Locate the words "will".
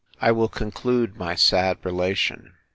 0.31-0.47